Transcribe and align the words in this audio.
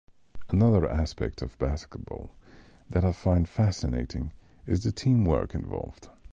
Another 0.49 0.89
aspect 0.89 1.43
of 1.43 1.55
basketball 1.59 2.31
that 2.89 3.05
I 3.05 3.11
find 3.11 3.47
fascinating 3.47 4.33
is 4.65 4.83
the 4.83 4.91
teamwork 4.91 5.53
involved. 5.53 6.09